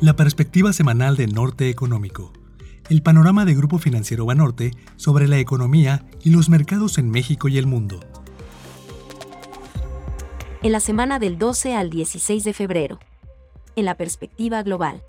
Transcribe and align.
La 0.00 0.16
perspectiva 0.16 0.72
semanal 0.72 1.14
de 1.18 1.26
Norte 1.26 1.68
Económico. 1.68 2.32
El 2.88 3.02
panorama 3.02 3.44
de 3.44 3.54
Grupo 3.54 3.76
Financiero 3.76 4.24
Banorte 4.24 4.70
sobre 4.96 5.28
la 5.28 5.38
economía 5.38 6.06
y 6.24 6.30
los 6.30 6.48
mercados 6.48 6.96
en 6.96 7.10
México 7.10 7.48
y 7.48 7.58
el 7.58 7.66
mundo. 7.66 8.00
En 10.62 10.72
la 10.72 10.80
semana 10.80 11.18
del 11.18 11.36
12 11.36 11.74
al 11.74 11.90
16 11.90 12.44
de 12.44 12.54
febrero. 12.54 12.98
En 13.76 13.84
la 13.84 13.94
perspectiva 13.98 14.62
global. 14.62 15.02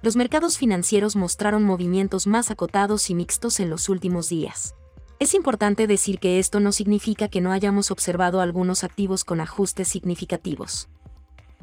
Los 0.00 0.16
mercados 0.16 0.56
financieros 0.56 1.14
mostraron 1.14 1.64
movimientos 1.64 2.26
más 2.26 2.50
acotados 2.50 3.10
y 3.10 3.14
mixtos 3.14 3.60
en 3.60 3.68
los 3.68 3.90
últimos 3.90 4.30
días. 4.30 4.74
Es 5.18 5.34
importante 5.34 5.86
decir 5.86 6.18
que 6.18 6.38
esto 6.38 6.58
no 6.58 6.72
significa 6.72 7.28
que 7.28 7.42
no 7.42 7.52
hayamos 7.52 7.90
observado 7.90 8.40
algunos 8.40 8.82
activos 8.82 9.24
con 9.24 9.42
ajustes 9.42 9.88
significativos. 9.88 10.88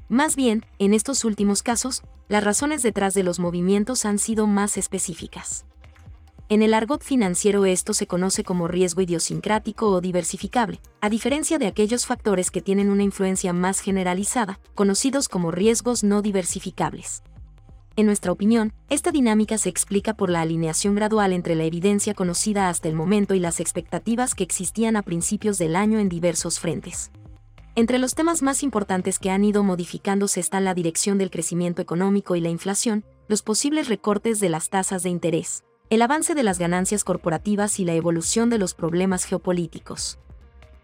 Más 0.10 0.36
bien, 0.36 0.66
en 0.80 0.96
estos 0.96 1.23
últimos 1.23 1.62
casos, 1.62 2.02
las 2.30 2.43
razones 2.43 2.82
detrás 2.82 3.14
de 3.14 3.21
los 3.21 3.38
movimientos 3.38 4.06
han 4.06 4.18
sido 4.18 4.47
más 4.47 4.75
específicas. 4.75 5.65
En 6.50 6.64
el 6.64 6.74
argot 6.74 7.04
financiero 7.04 7.65
esto 7.65 7.93
se 7.93 8.07
conoce 8.07 8.43
como 8.43 8.68
riesgo 8.68 9.01
idiosincrático 9.01 9.87
o 9.92 10.01
diversificable, 10.01 10.82
a 11.00 11.10
diferencia 11.11 11.60
de 11.60 11.68
aquellos 11.68 12.07
factores 12.07 12.50
que 12.50 12.64
tienen 12.64 12.89
una 12.89 13.04
influencia 13.04 13.54
más 13.54 13.82
generalizada, 13.82 14.60
conocidos 14.74 15.29
como 15.29 15.51
riesgos 15.51 16.04
no 16.04 16.23
diversificables. 16.23 17.21
En 17.96 18.07
nuestra 18.07 18.32
opinión, 18.32 18.73
esta 18.89 19.12
dinámica 19.12 19.60
se 19.60 19.70
explica 19.70 20.15
por 20.15 20.32
la 20.32 20.42
alineación 20.42 20.96
gradual 20.96 21.34
entre 21.34 21.54
la 21.54 21.65
evidencia 21.65 22.15
conocida 22.15 22.70
hasta 22.70 22.87
el 22.87 22.96
momento 22.96 23.36
y 23.36 23.39
las 23.39 23.60
expectativas 23.60 24.34
que 24.34 24.43
existían 24.43 24.96
a 24.96 25.04
principios 25.04 25.60
del 25.60 25.76
año 25.76 26.00
en 26.00 26.10
diversos 26.10 26.60
frentes. 26.60 27.12
Entre 27.75 28.00
los 28.00 28.15
temas 28.15 28.41
más 28.41 28.64
importantes 28.64 29.19
que 29.19 29.29
han 29.29 29.43
ido 29.43 29.64
modificándose 29.64 30.39
están 30.39 30.65
la 30.65 30.73
dirección 30.73 31.18
del 31.18 31.29
crecimiento 31.29 31.82
económico 31.82 32.36
y 32.36 32.42
la 32.42 32.50
inflación, 32.50 33.05
los 33.28 33.42
posibles 33.42 33.88
recortes 33.88 34.39
de 34.39 34.50
las 34.50 34.70
tasas 34.70 35.03
de 35.03 35.09
interés, 35.09 35.64
el 35.89 36.02
avance 36.02 36.36
de 36.36 36.44
las 36.44 36.59
ganancias 36.59 37.03
corporativas 37.03 37.80
y 37.80 37.86
la 37.86 37.94
evolución 37.94 38.50
de 38.50 38.58
los 38.58 38.73
problemas 38.73 39.23
geopolíticos. 39.23 40.20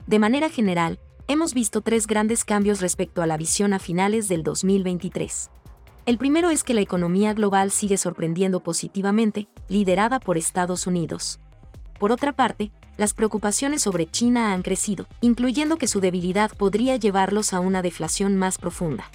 De 0.08 0.20
manera 0.20 0.50
general, 0.50 1.00
hemos 1.28 1.54
visto 1.54 1.82
tres 1.82 2.06
grandes 2.06 2.46
cambios 2.46 2.82
respecto 2.82 3.22
a 3.24 3.28
la 3.28 3.38
visión 3.38 3.74
a 3.74 3.80
finales 3.80 4.28
del 4.28 4.44
2023. 4.44 5.50
El 6.06 6.20
primero 6.20 6.52
es 6.52 6.64
que 6.64 6.76
la 6.76 6.82
economía 6.82 7.34
global 7.34 7.72
sigue 7.72 7.98
sorprendiendo 7.98 8.60
positivamente, 8.60 9.48
liderada 9.68 10.20
por 10.20 10.38
Estados 10.38 10.86
Unidos. 10.86 11.40
Por 12.00 12.12
otra 12.12 12.34
parte, 12.34 12.72
las 12.98 13.14
preocupaciones 13.14 13.82
sobre 13.82 14.10
China 14.10 14.54
han 14.54 14.62
crecido, 14.62 15.08
incluyendo 15.22 15.78
que 15.78 15.88
su 15.88 16.00
debilidad 16.00 16.52
podría 16.56 16.96
llevarlos 16.96 17.54
a 17.54 17.60
una 17.60 17.82
deflación 17.82 18.38
más 18.38 18.58
profunda. 18.58 19.10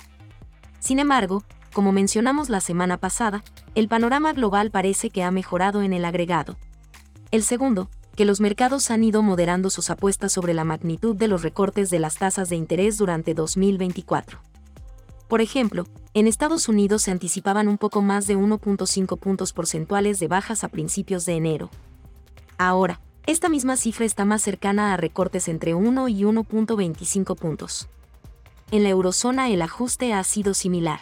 Sin 0.79 0.99
embargo, 0.99 1.45
como 1.73 1.93
mencionamos 1.93 2.49
la 2.49 2.61
semana 2.61 2.97
pasada, 2.99 3.45
el 3.75 3.89
panorama 3.89 4.33
global 4.33 4.71
parece 4.71 5.11
que 5.11 5.23
ha 5.23 5.31
mejorado 5.31 5.83
en 5.83 5.93
el 5.93 6.05
agregado. 6.05 6.57
El 7.31 7.43
segundo, 7.43 7.89
que 8.17 8.25
los 8.25 8.41
mercados 8.41 8.91
han 8.91 9.05
ido 9.05 9.23
moderando 9.23 9.71
sus 9.71 9.89
apuestas 9.89 10.33
sobre 10.33 10.53
la 10.53 10.65
magnitud 10.65 11.17
de 11.17 11.29
los 11.29 11.43
recortes 11.43 11.89
de 11.91 12.01
las 12.01 12.17
tasas 12.17 12.49
de 12.49 12.57
interés 12.57 12.99
durante 12.99 13.35
2024. 13.35 14.41
Por 15.29 15.41
ejemplo, 15.41 15.87
en 16.13 16.27
Estados 16.27 16.69
Unidos 16.69 17.03
se 17.03 17.13
anticipaban 17.13 17.69
un 17.69 17.79
poco 17.79 18.03
más 18.03 18.27
de 18.27 18.37
1.5 18.37 19.17
puntos 19.17 19.53
porcentuales 19.53 20.19
de 20.19 20.27
bajas 20.27 20.65
a 20.65 20.69
principios 20.69 21.25
de 21.25 21.35
enero. 21.35 21.71
Ahora, 22.59 23.01
esta 23.27 23.49
misma 23.49 23.77
cifra 23.77 24.07
está 24.07 24.25
más 24.25 24.43
cercana 24.43 24.95
a 24.95 24.97
recortes 24.97 25.49
entre 25.49 25.75
1 25.75 26.09
y 26.09 26.23
1.25 26.23 27.37
puntos. 27.37 27.89
En 28.71 28.83
la 28.83 28.89
eurozona 28.89 29.51
el 29.51 29.63
ajuste 29.63 30.13
ha 30.13 30.23
sido 30.25 30.55
similar. 30.55 31.01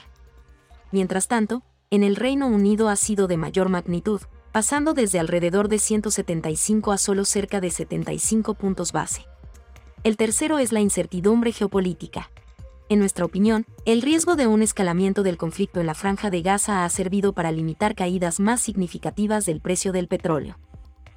Mientras 0.90 1.28
tanto, 1.28 1.62
en 1.90 2.02
el 2.02 2.16
Reino 2.16 2.46
Unido 2.46 2.88
ha 2.88 2.96
sido 2.96 3.28
de 3.28 3.36
mayor 3.36 3.68
magnitud, 3.68 4.20
pasando 4.52 4.94
desde 4.94 5.18
alrededor 5.18 5.68
de 5.68 5.78
175 5.78 6.92
a 6.92 6.98
solo 6.98 7.24
cerca 7.24 7.60
de 7.60 7.70
75 7.70 8.54
puntos 8.54 8.92
base. 8.92 9.24
El 10.04 10.16
tercero 10.16 10.58
es 10.58 10.72
la 10.72 10.80
incertidumbre 10.80 11.52
geopolítica. 11.52 12.30
En 12.88 12.98
nuestra 13.00 13.24
opinión, 13.24 13.66
el 13.84 14.00
riesgo 14.00 14.34
de 14.34 14.46
un 14.46 14.62
escalamiento 14.62 15.22
del 15.22 15.36
conflicto 15.36 15.80
en 15.80 15.86
la 15.86 15.94
franja 15.94 16.30
de 16.30 16.40
Gaza 16.40 16.84
ha 16.84 16.88
servido 16.88 17.34
para 17.34 17.52
limitar 17.52 17.94
caídas 17.94 18.40
más 18.40 18.62
significativas 18.62 19.44
del 19.44 19.60
precio 19.60 19.92
del 19.92 20.08
petróleo. 20.08 20.58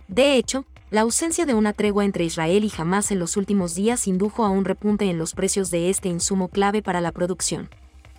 De 0.09 0.35
hecho, 0.35 0.65
la 0.91 1.01
ausencia 1.01 1.45
de 1.45 1.53
una 1.53 1.71
tregua 1.71 2.03
entre 2.03 2.25
Israel 2.25 2.65
y 2.65 2.71
Hamas 2.77 3.11
en 3.11 3.19
los 3.19 3.37
últimos 3.37 3.75
días 3.75 4.07
indujo 4.07 4.43
a 4.43 4.49
un 4.49 4.65
repunte 4.65 5.09
en 5.09 5.17
los 5.17 5.33
precios 5.33 5.71
de 5.71 5.89
este 5.89 6.09
insumo 6.09 6.49
clave 6.49 6.81
para 6.81 6.99
la 6.99 7.13
producción. 7.13 7.69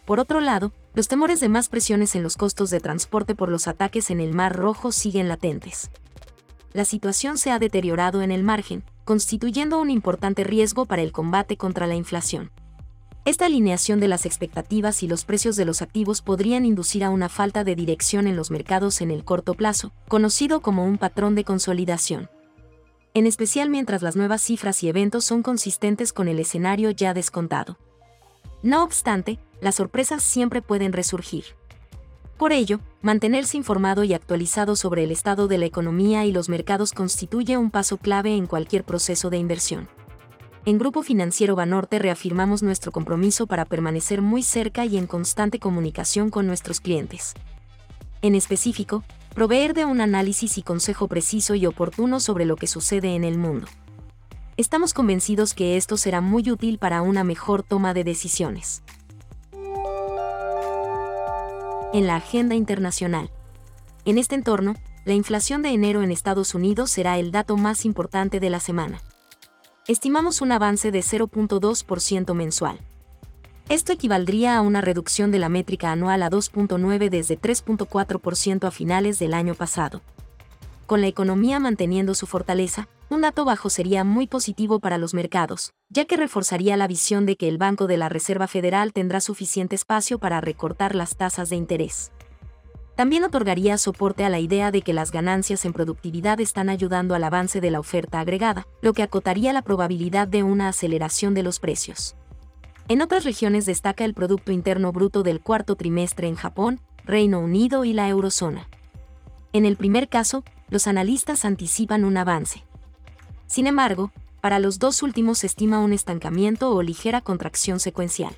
Por 0.07 0.19
otro 0.19 0.41
lado, 0.41 0.73
los 0.95 1.07
temores 1.07 1.39
de 1.41 1.51
más 1.51 1.69
presiones 1.69 2.17
en 2.17 2.23
los 2.23 2.39
costos 2.39 2.71
de 2.71 2.81
transporte 2.81 3.35
por 3.35 3.51
los 3.51 3.69
ataques 3.69 4.11
en 4.11 4.21
el 4.21 4.33
Mar 4.33 4.57
Rojo 4.57 4.91
siguen 4.91 5.29
latentes. 5.29 5.91
La 6.73 6.87
situación 6.87 7.37
se 7.37 7.51
ha 7.51 7.59
deteriorado 7.59 8.23
en 8.23 8.33
el 8.33 8.43
margen, 8.43 8.85
constituyendo 9.05 9.79
un 9.79 9.91
importante 9.91 10.43
riesgo 10.43 10.87
para 10.87 11.03
el 11.03 11.13
combate 11.13 11.59
contra 11.59 11.87
la 11.87 11.95
inflación. 11.95 12.51
Esta 13.27 13.45
alineación 13.45 14.01
de 14.01 14.09
las 14.09 14.25
expectativas 14.25 15.03
y 15.03 15.09
los 15.09 15.27
precios 15.27 15.57
de 15.57 15.67
los 15.67 15.83
activos 15.83 16.23
podrían 16.23 16.65
inducir 16.65 17.05
a 17.05 17.11
una 17.11 17.29
falta 17.29 17.65
de 17.65 17.77
dirección 17.77 18.27
en 18.27 18.35
los 18.35 18.51
mercados 18.51 19.03
en 19.03 19.11
el 19.11 19.25
corto 19.25 19.53
plazo, 19.53 19.93
conocido 20.09 20.63
como 20.63 20.87
un 20.87 20.97
patrón 20.97 21.35
de 21.35 21.45
consolidación. 21.45 22.31
En 23.15 23.27
especial 23.27 23.71
mientras 23.71 24.03
las 24.03 24.17
nuevas 24.17 24.43
cifras 24.43 24.83
y 24.83 24.89
eventos 24.89 25.25
son 25.25 25.43
consistentes 25.43 26.13
con 26.13 26.29
el 26.29 26.39
escenario 26.39 26.91
ya 26.91 27.15
descontado. 27.15 27.79
No 28.63 28.83
obstante, 28.83 29.39
las 29.61 29.75
sorpresas 29.75 30.23
siempre 30.23 30.63
pueden 30.63 30.93
resurgir. 30.93 31.45
Por 32.39 32.53
ello, 32.53 32.81
mantenerse 33.03 33.57
informado 33.57 34.05
y 34.05 34.15
actualizado 34.15 34.77
sobre 34.77 35.05
el 35.05 35.11
estado 35.11 35.49
de 35.49 35.59
la 35.59 35.67
economía 35.67 36.25
y 36.25 36.33
los 36.33 36.49
mercados 36.49 36.93
constituye 36.93 37.57
un 37.57 37.71
paso 37.71 37.99
clave 37.99 38.37
en 38.37 38.47
cualquier 38.47 38.85
proceso 38.85 39.31
de 39.31 39.39
inversión 39.39 39.89
en 40.65 40.79
Grupo 40.79 41.03
Financiero 41.03 41.57
Banorte 41.57 41.99
reafirmamos 41.99 42.63
nuestro 42.63 42.93
compromiso 42.93 43.49
para 43.49 43.65
permanecer 43.65 44.23
muy 44.23 44.45
cerca 44.45 44.85
y 44.85 44.97
en 44.97 45.09
constante 45.09 45.59
comunicación 45.59 46.31
con 46.31 46.47
nuestros 46.47 46.81
clientes. 46.81 47.35
En 48.23 48.37
específico, 48.37 49.03
proveer 49.35 49.75
de 49.75 49.85
un 49.85 50.01
análisis 50.01 50.59
y 50.59 50.63
consejo 50.63 51.09
preciso 51.09 51.55
y 51.55 51.67
oportuno 51.67 52.21
sobre 52.21 52.45
lo 52.45 52.57
que 52.57 52.67
sucede 52.67 53.15
en 53.15 53.25
el 53.25 53.39
mundo. 53.39 53.67
Estamos 54.57 54.95
convencidos 54.95 55.55
que 55.55 55.77
esto 55.77 55.97
será 55.97 56.21
muy 56.21 56.51
útil 56.51 56.79
para 56.79 57.03
una 57.03 57.25
mejor 57.25 57.63
toma 57.63 57.95
de 57.95 58.05
decisiones. 58.05 58.83
En 61.93 62.07
la 62.07 62.17
agenda 62.17 62.55
internacional. 62.55 63.31
En 64.05 64.19
este 64.19 64.35
entorno, 64.35 64.75
la 65.05 65.15
inflación 65.15 65.63
de 65.63 65.71
enero 65.71 66.03
en 66.03 66.11
Estados 66.11 66.55
Unidos 66.55 66.91
será 66.91 67.19
el 67.19 67.33
dato 67.33 67.57
más 67.57 67.85
importante 67.85 68.41
de 68.41 68.51
la 68.51 68.61
semana 68.61 69.01
estimamos 69.89 70.41
un 70.41 70.53
avance 70.53 70.91
de 70.93 71.01
0.2% 71.01 72.35
mensual. 72.35 72.79
Esto 73.73 73.95
equivaldría 73.95 74.59
a 74.59 74.61
una 74.61 74.83
reducción 74.83 75.31
de 75.31 75.39
la 75.39 75.49
métrica 75.49 75.93
anual 75.93 76.23
a 76.23 76.29
2.9 76.29 77.09
desde 77.09 77.41
3.4% 77.41 78.67
a 78.67 78.71
finales 78.71 79.19
del 79.19 79.33
año 79.33 79.55
pasado. 79.55 80.03
Con 80.85 81.01
la 81.01 81.07
economía 81.07 81.59
manteniendo 81.59 82.15
su 82.15 82.27
fortaleza, 82.27 82.87
un 83.09 83.23
dato 83.23 83.47
bajo 83.47 83.71
sería 83.71 84.05
muy 84.05 84.27
positivo 84.27 84.79
para 84.79 84.99
los 84.99 85.15
mercados, 85.15 85.73
ya 85.89 86.05
que 86.05 86.19
reforzaría 86.19 86.77
la 86.77 86.87
visión 86.87 87.25
de 87.25 87.37
que 87.37 87.49
el 87.49 87.57
Banco 87.57 87.87
de 87.87 87.97
la 87.97 88.11
Reserva 88.11 88.47
Federal 88.47 88.93
tendrá 88.93 89.23
suficiente 89.23 89.75
espacio 89.75 90.19
para 90.19 90.43
recortar 90.43 90.95
las 90.95 91.17
tasas 91.17 91.49
de 91.49 91.57
interés. 91.57 92.13
También 92.95 93.25
otorgaría 93.25 93.79
soporte 93.79 94.27
a 94.27 94.29
la 94.29 94.39
idea 94.39 94.71
de 94.71 94.83
que 94.83 94.93
las 94.93 95.13
ganancias 95.13 95.65
en 95.65 95.73
productividad 95.73 96.43
están 96.43 96.69
ayudando 96.69 97.15
al 97.15 97.25
avance 97.25 97.63
de 97.63 97.71
la 97.71 97.81
oferta 97.81 98.21
agregada, 98.21 98.67
lo 98.83 98.93
que 98.93 99.03
acotaría 99.03 99.55
la 99.55 99.63
probabilidad 99.63 100.29
de 100.29 100.43
una 100.43 100.69
aceleración 100.69 101.33
de 101.33 101.43
los 101.43 101.59
precios. 101.59 102.17
En 102.89 103.01
otras 103.01 103.25
regiones 103.25 103.65
destaca 103.65 104.05
el 104.05 104.15
Producto 104.15 104.53
Interno 104.53 104.93
Bruto 104.93 105.23
del 105.23 105.41
cuarto 105.41 105.77
trimestre 105.77 106.29
en 106.29 106.35
Japón, 106.35 106.81
Reino 107.05 107.41
Unido 107.41 107.85
y 107.85 107.93
la 107.93 108.09
eurozona. 108.09 108.69
En 109.53 109.65
el 109.67 109.77
primer 109.77 110.09
caso, 110.09 110.45
los 110.69 110.87
analistas 110.87 111.45
anticipan 111.45 112.05
un 112.05 112.17
avance. 112.17 112.65
Sin 113.47 113.67
embargo, 113.67 114.11
para 114.41 114.59
los 114.59 114.79
dos 114.79 115.03
últimos 115.03 115.39
se 115.39 115.47
estima 115.47 115.79
un 115.79 115.93
estancamiento 115.93 116.75
o 116.75 116.83
ligera 116.83 117.21
contracción 117.21 117.79
secuencial. 117.79 118.35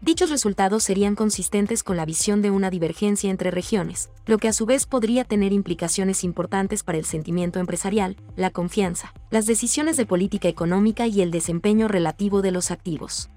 Dichos 0.00 0.30
resultados 0.30 0.84
serían 0.84 1.16
consistentes 1.16 1.82
con 1.82 1.96
la 1.96 2.04
visión 2.04 2.40
de 2.40 2.52
una 2.52 2.70
divergencia 2.70 3.30
entre 3.30 3.50
regiones, 3.50 4.10
lo 4.26 4.38
que 4.38 4.46
a 4.46 4.52
su 4.52 4.64
vez 4.64 4.86
podría 4.86 5.24
tener 5.24 5.52
implicaciones 5.52 6.22
importantes 6.22 6.84
para 6.84 6.98
el 6.98 7.04
sentimiento 7.04 7.58
empresarial, 7.58 8.16
la 8.36 8.50
confianza, 8.50 9.12
las 9.30 9.46
decisiones 9.46 9.96
de 9.96 10.06
política 10.06 10.46
económica 10.46 11.08
y 11.08 11.20
el 11.20 11.32
desempeño 11.32 11.88
relativo 11.88 12.42
de 12.42 12.52
los 12.52 12.70
activos. 12.70 13.28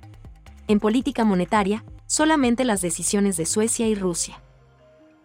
En 0.72 0.80
política 0.80 1.26
monetaria, 1.26 1.84
solamente 2.08 2.64
las 2.64 2.80
decisiones 2.80 3.36
de 3.36 3.46
Suecia 3.46 3.90
y 3.90 3.94
Rusia. 3.94 4.42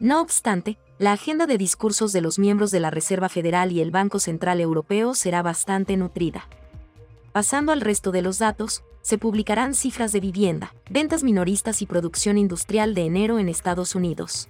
No 0.00 0.20
obstante, 0.20 0.76
la 0.98 1.12
agenda 1.12 1.46
de 1.46 1.56
discursos 1.56 2.12
de 2.12 2.20
los 2.20 2.40
miembros 2.40 2.72
de 2.72 2.80
la 2.80 2.90
Reserva 2.90 3.28
Federal 3.28 3.70
y 3.70 3.80
el 3.80 3.92
Banco 3.92 4.18
Central 4.18 4.60
Europeo 4.60 5.14
será 5.14 5.42
bastante 5.42 5.96
nutrida. 5.96 6.48
Pasando 7.30 7.70
al 7.70 7.80
resto 7.80 8.10
de 8.10 8.22
los 8.22 8.40
datos, 8.40 8.82
se 9.02 9.18
publicarán 9.18 9.74
cifras 9.74 10.10
de 10.10 10.18
vivienda, 10.18 10.74
ventas 10.90 11.22
minoristas 11.22 11.80
y 11.80 11.86
producción 11.86 12.38
industrial 12.38 12.92
de 12.96 13.02
enero 13.02 13.38
en 13.38 13.48
Estados 13.48 13.94
Unidos. 13.94 14.48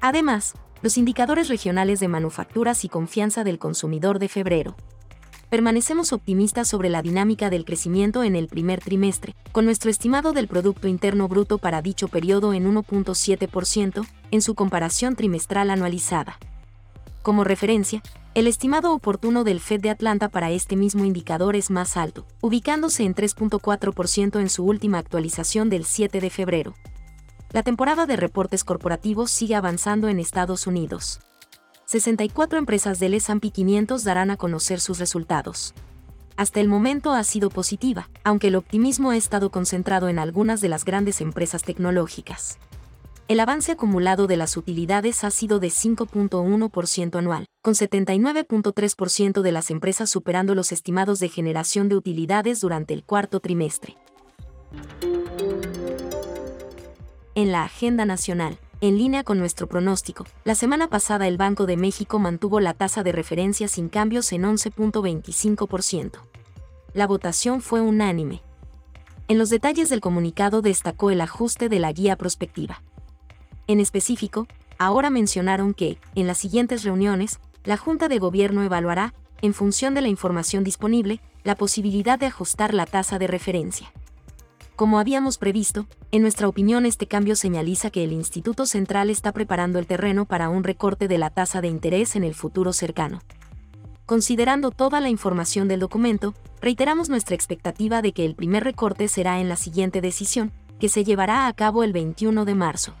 Además, 0.00 0.54
los 0.80 0.96
indicadores 0.96 1.48
regionales 1.48 1.98
de 1.98 2.06
manufacturas 2.06 2.84
y 2.84 2.88
confianza 2.88 3.42
del 3.42 3.58
consumidor 3.58 4.20
de 4.20 4.28
febrero. 4.28 4.76
Permanecemos 5.54 6.12
optimistas 6.12 6.66
sobre 6.66 6.90
la 6.90 7.00
dinámica 7.00 7.48
del 7.48 7.64
crecimiento 7.64 8.24
en 8.24 8.34
el 8.34 8.48
primer 8.48 8.80
trimestre, 8.80 9.36
con 9.52 9.64
nuestro 9.64 9.88
estimado 9.88 10.32
del 10.32 10.48
Producto 10.48 10.88
Interno 10.88 11.28
Bruto 11.28 11.58
para 11.58 11.80
dicho 11.80 12.08
periodo 12.08 12.52
en 12.54 12.64
1.7%, 12.74 14.04
en 14.32 14.42
su 14.42 14.56
comparación 14.56 15.14
trimestral 15.14 15.70
anualizada. 15.70 16.40
Como 17.22 17.44
referencia, 17.44 18.02
el 18.34 18.48
estimado 18.48 18.92
oportuno 18.92 19.44
del 19.44 19.60
Fed 19.60 19.80
de 19.80 19.90
Atlanta 19.90 20.28
para 20.28 20.50
este 20.50 20.74
mismo 20.74 21.04
indicador 21.04 21.54
es 21.54 21.70
más 21.70 21.96
alto, 21.96 22.26
ubicándose 22.40 23.04
en 23.04 23.14
3.4% 23.14 24.40
en 24.40 24.50
su 24.50 24.64
última 24.64 24.98
actualización 24.98 25.70
del 25.70 25.84
7 25.84 26.20
de 26.20 26.30
febrero. 26.30 26.74
La 27.52 27.62
temporada 27.62 28.06
de 28.06 28.16
reportes 28.16 28.64
corporativos 28.64 29.30
sigue 29.30 29.54
avanzando 29.54 30.08
en 30.08 30.18
Estados 30.18 30.66
Unidos. 30.66 31.20
64 31.86 32.58
empresas 32.58 32.98
del 32.98 33.14
S&P 33.14 33.50
500 33.50 34.04
darán 34.04 34.30
a 34.30 34.36
conocer 34.36 34.80
sus 34.80 34.98
resultados. 34.98 35.74
Hasta 36.36 36.60
el 36.60 36.68
momento 36.68 37.12
ha 37.12 37.22
sido 37.24 37.50
positiva, 37.50 38.08
aunque 38.24 38.48
el 38.48 38.56
optimismo 38.56 39.10
ha 39.10 39.16
estado 39.16 39.50
concentrado 39.50 40.08
en 40.08 40.18
algunas 40.18 40.60
de 40.60 40.68
las 40.68 40.84
grandes 40.84 41.20
empresas 41.20 41.62
tecnológicas 41.62 42.58
el 43.26 43.40
avance 43.40 43.72
acumulado 43.72 44.26
de 44.26 44.36
las 44.36 44.56
utilidades 44.58 45.24
ha 45.24 45.30
sido 45.30 45.58
de 45.58 45.68
5.1% 45.68 47.18
anual, 47.18 47.46
con 47.62 47.72
79.3% 47.72 49.40
de 49.40 49.52
las 49.52 49.70
empresas 49.70 50.10
superando 50.10 50.54
los 50.54 50.72
estimados 50.72 51.20
de 51.20 51.30
generación 51.30 51.88
de 51.88 51.96
utilidades 51.96 52.60
durante 52.60 52.92
el 52.92 53.02
cuarto 53.02 53.40
trimestre. 53.40 53.96
En 57.34 57.50
la 57.50 57.64
agenda 57.64 58.04
nacional, 58.04 58.58
en 58.88 58.98
línea 58.98 59.24
con 59.24 59.38
nuestro 59.38 59.66
pronóstico, 59.66 60.26
la 60.44 60.54
semana 60.54 60.88
pasada 60.88 61.26
el 61.26 61.38
Banco 61.38 61.64
de 61.64 61.78
México 61.78 62.18
mantuvo 62.18 62.60
la 62.60 62.74
tasa 62.74 63.02
de 63.02 63.12
referencia 63.12 63.66
sin 63.66 63.88
cambios 63.88 64.30
en 64.30 64.42
11.25%. 64.42 66.18
La 66.92 67.06
votación 67.06 67.62
fue 67.62 67.80
unánime. 67.80 68.42
En 69.26 69.38
los 69.38 69.48
detalles 69.48 69.88
del 69.88 70.02
comunicado 70.02 70.60
destacó 70.60 71.10
el 71.10 71.22
ajuste 71.22 71.70
de 71.70 71.78
la 71.78 71.92
guía 71.92 72.16
prospectiva. 72.16 72.82
En 73.68 73.80
específico, 73.80 74.46
ahora 74.76 75.08
mencionaron 75.08 75.72
que, 75.72 75.96
en 76.14 76.26
las 76.26 76.36
siguientes 76.36 76.84
reuniones, 76.84 77.40
la 77.64 77.78
Junta 77.78 78.08
de 78.08 78.18
Gobierno 78.18 78.62
evaluará, 78.64 79.14
en 79.40 79.54
función 79.54 79.94
de 79.94 80.02
la 80.02 80.08
información 80.08 80.62
disponible, 80.62 81.22
la 81.42 81.54
posibilidad 81.54 82.18
de 82.18 82.26
ajustar 82.26 82.74
la 82.74 82.84
tasa 82.84 83.18
de 83.18 83.28
referencia. 83.28 83.90
Como 84.76 84.98
habíamos 84.98 85.38
previsto, 85.38 85.86
en 86.10 86.22
nuestra 86.22 86.48
opinión 86.48 86.84
este 86.84 87.06
cambio 87.06 87.36
señaliza 87.36 87.90
que 87.90 88.02
el 88.02 88.10
Instituto 88.10 88.66
Central 88.66 89.08
está 89.08 89.30
preparando 89.30 89.78
el 89.78 89.86
terreno 89.86 90.24
para 90.24 90.48
un 90.48 90.64
recorte 90.64 91.06
de 91.06 91.16
la 91.16 91.30
tasa 91.30 91.60
de 91.60 91.68
interés 91.68 92.16
en 92.16 92.24
el 92.24 92.34
futuro 92.34 92.72
cercano. 92.72 93.20
Considerando 94.04 94.72
toda 94.72 95.00
la 95.00 95.10
información 95.10 95.68
del 95.68 95.78
documento, 95.78 96.34
reiteramos 96.60 97.08
nuestra 97.08 97.36
expectativa 97.36 98.02
de 98.02 98.12
que 98.12 98.24
el 98.24 98.34
primer 98.34 98.64
recorte 98.64 99.06
será 99.06 99.40
en 99.40 99.48
la 99.48 99.54
siguiente 99.54 100.00
decisión, 100.00 100.50
que 100.80 100.88
se 100.88 101.04
llevará 101.04 101.46
a 101.46 101.52
cabo 101.52 101.84
el 101.84 101.92
21 101.92 102.44
de 102.44 102.54
marzo. 102.56 102.94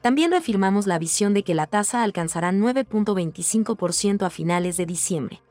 También 0.00 0.30
reafirmamos 0.30 0.86
la 0.86 0.98
visión 0.98 1.34
de 1.34 1.44
que 1.44 1.54
la 1.54 1.66
tasa 1.66 2.02
alcanzará 2.02 2.50
9.25% 2.50 4.24
a 4.24 4.30
finales 4.30 4.78
de 4.78 4.86
diciembre. 4.86 5.42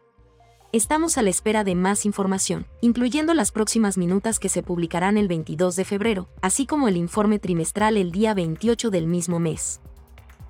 Estamos 0.74 1.20
a 1.20 1.22
la 1.22 1.30
espera 1.30 1.64
de 1.64 1.76
más 1.76 2.04
información, 2.04 2.66
incluyendo 2.82 3.36
las 3.36 3.52
próximas 3.52 3.96
minutas 3.96 4.40
que 4.40 4.50
se 4.50 4.64
publicarán 4.64 5.20
el 5.20 5.28
22 5.28 5.76
de 5.76 5.86
febrero, 5.86 6.30
así 6.42 6.66
como 6.66 6.88
el 6.88 6.98
informe 6.98 7.38
trimestral 7.38 7.96
el 7.96 8.12
día 8.12 8.34
28 8.34 8.90
del 8.90 9.06
mismo 9.06 9.38
mes. 9.38 9.82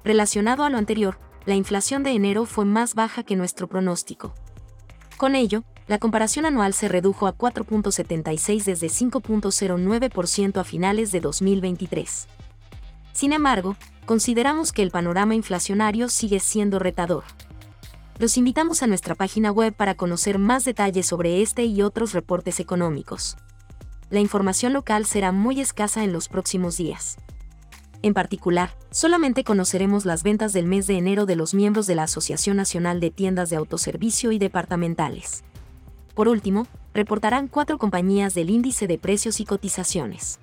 Relacionado 0.06 0.64
a 0.64 0.70
lo 0.70 0.78
anterior, 0.78 1.20
la 1.46 1.56
inflación 1.56 2.04
de 2.04 2.12
enero 2.12 2.46
fue 2.46 2.64
más 2.64 2.96
baja 2.96 3.24
que 3.24 3.36
nuestro 3.36 3.68
pronóstico. 3.68 4.34
Con 5.18 5.36
ello, 5.36 5.66
la 5.88 5.98
comparación 5.98 6.46
anual 6.46 6.74
se 6.74 6.88
redujo 6.88 7.28
a 7.28 7.38
4.76 7.38 8.64
desde 8.64 8.88
5.09% 8.88 10.58
a 10.58 10.64
finales 10.64 11.12
de 11.12 11.20
2023. 11.20 12.28
Sin 13.12 13.34
embargo, 13.34 13.76
consideramos 14.06 14.72
que 14.72 14.84
el 14.84 14.92
panorama 14.92 15.36
inflacionario 15.36 16.08
sigue 16.08 16.40
siendo 16.40 16.80
retador. 16.80 17.26
Los 18.20 18.38
invitamos 18.38 18.84
a 18.84 18.88
nuestra 18.88 19.16
página 19.16 19.52
web 19.52 19.74
para 19.74 19.96
conocer 19.96 20.38
más 20.38 20.66
detalles 20.66 21.08
sobre 21.08 21.42
este 21.42 21.66
y 21.66 21.82
otros 21.82 22.14
reportes 22.14 22.60
económicos. 22.60 23.38
La 24.12 24.20
información 24.20 24.72
local 24.74 25.06
será 25.06 25.32
muy 25.32 25.60
escasa 25.60 26.04
en 26.04 26.14
los 26.14 26.30
próximos 26.30 26.78
días. 26.78 27.18
En 28.04 28.14
particular, 28.14 28.78
solamente 28.92 29.44
conoceremos 29.44 30.06
las 30.06 30.22
ventas 30.22 30.54
del 30.54 30.68
mes 30.68 30.86
de 30.86 30.98
enero 30.98 31.26
de 31.26 31.36
los 31.36 31.56
miembros 31.56 31.88
de 31.88 31.96
la 31.96 32.04
Asociación 32.04 32.58
Nacional 32.58 33.00
de 33.00 33.10
Tiendas 33.10 33.50
de 33.50 33.56
Autoservicio 33.56 34.32
y 34.32 34.38
Departamentales. 34.38 35.44
Por 36.14 36.28
último, 36.28 36.68
reportarán 36.94 37.48
cuatro 37.48 37.80
compañías 37.80 38.36
del 38.36 38.52
índice 38.52 38.86
de 38.86 39.00
precios 39.00 39.40
y 39.40 39.46
cotizaciones. 39.46 40.40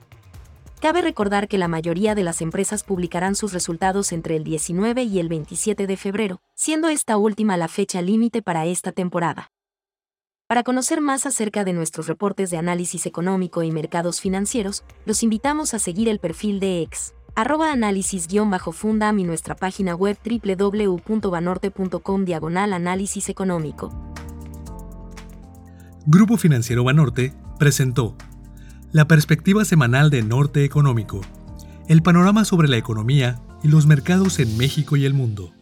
Cabe 0.81 1.03
recordar 1.03 1.47
que 1.47 1.59
la 1.59 1.69
mayoría 1.69 2.15
de 2.15 2.25
las 2.25 2.41
empresas 2.41 2.85
publicarán 2.85 3.35
sus 3.35 3.53
resultados 3.53 4.13
entre 4.13 4.37
el 4.37 4.45
19 4.45 5.03
y 5.03 5.21
el 5.21 5.29
27 5.29 5.87
de 5.87 5.97
febrero, 5.99 6.41
siendo 6.55 6.89
esta 6.89 7.19
última 7.19 7.59
la 7.59 7.69
fecha 7.69 8.01
límite 8.01 8.41
para 8.41 8.65
esta 8.65 8.91
temporada. 8.91 9.51
Para 10.47 10.63
conocer 10.63 11.03
más 11.03 11.27
acerca 11.27 11.65
de 11.65 11.75
nuestros 11.75 12.09
reportes 12.09 12.51
de 12.51 12.57
análisis 12.57 13.05
económico 13.05 13.63
y 13.63 13.71
mercados 13.71 14.23
financieros, 14.23 14.83
los 15.05 15.23
invitamos 15.23 15.75
a 15.75 15.79
seguir 15.79 16.09
el 16.09 16.19
perfil 16.19 16.61
de 16.61 16.81
ex 16.81 17.13
arroba 17.37 17.73
análisis-fundam 17.73 19.19
y 19.19 19.25
nuestra 19.25 19.55
página 19.55 19.95
web 19.95 20.17
www.banorte.com 20.25 22.25
diagonal 22.25 22.73
análisis 22.73 23.29
económico. 23.29 23.93
Grupo 26.07 26.39
Financiero 26.39 26.85
Banorte 26.85 27.35
presentó 27.59 28.17
la 28.93 29.07
perspectiva 29.07 29.65
semanal 29.65 30.11
de 30.11 30.23
Norte 30.23 30.65
Económico, 30.65 31.21
el 31.89 32.03
panorama 32.03 32.45
sobre 32.45 32.67
la 32.67 32.77
economía 32.77 33.41
y 33.63 33.69
los 33.69 33.87
mercados 33.87 34.41
en 34.41 34.57
México 34.57 34.97
y 34.97 35.05
el 35.05 35.15
mundo. 35.15 35.53